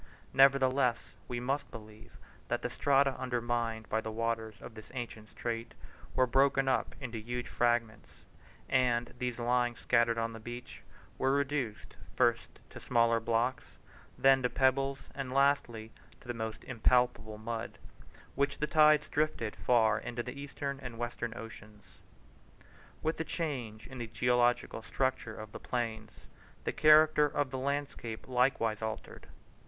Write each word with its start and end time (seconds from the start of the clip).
Nevertheless, 0.33 1.13
we 1.27 1.39
must 1.39 1.69
believe 1.69 2.17
that 2.47 2.63
the 2.63 2.71
strata 2.71 3.15
undermined 3.19 3.87
by 3.87 4.01
the 4.01 4.09
waters 4.09 4.55
of 4.59 4.73
this 4.73 4.89
ancient 4.95 5.29
strait, 5.29 5.75
were 6.15 6.25
broken 6.25 6.67
up 6.67 6.95
into 6.99 7.19
huge 7.19 7.47
fragments, 7.47 8.09
and 8.67 9.13
these 9.19 9.37
lying 9.37 9.75
scattered 9.75 10.17
on 10.17 10.33
the 10.33 10.39
beach 10.39 10.81
were 11.19 11.33
reduced 11.35 11.97
first 12.15 12.57
to 12.71 12.79
smaller 12.79 13.19
blocks, 13.19 13.77
then 14.17 14.41
to 14.41 14.49
pebbles 14.49 14.97
and 15.13 15.31
lastly 15.35 15.91
to 16.19 16.27
the 16.27 16.33
most 16.33 16.63
impalpable 16.63 17.37
mud, 17.37 17.77
which 18.33 18.57
the 18.57 18.65
tides 18.65 19.07
drifted 19.07 19.55
far 19.55 19.99
into 19.99 20.23
the 20.23 20.33
Eastern 20.33 20.79
or 20.83 20.97
Western 20.97 21.37
Ocean. 21.37 21.79
With 23.03 23.17
the 23.17 23.23
change 23.23 23.85
in 23.85 23.99
the 23.99 24.07
geological 24.07 24.81
structure 24.81 25.35
of 25.39 25.51
the 25.51 25.59
plains 25.59 26.25
the 26.63 26.71
character 26.73 27.27
of 27.27 27.51
the 27.51 27.59
landscape 27.59 28.27
likewise 28.27 28.81
altered. 28.81 29.27